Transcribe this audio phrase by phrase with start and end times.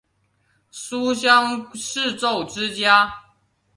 [0.71, 3.13] 书香世胄之家。